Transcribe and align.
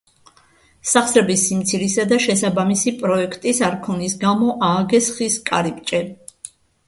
სახსრების 0.91 1.43
სიმცირისა 1.49 2.05
და 2.13 2.17
შესაბამისი 2.23 2.93
პროექტის 3.03 3.61
არქონის 3.69 4.17
გამო 4.25 4.55
ააგეს 4.71 5.11
ხის 5.19 5.39
კარიბჭე. 5.51 6.01